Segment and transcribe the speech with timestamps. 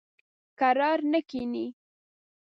[0.59, 1.65] کرار نه کیني.